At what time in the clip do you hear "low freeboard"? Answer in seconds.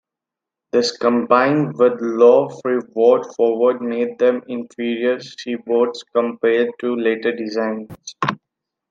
2.01-3.23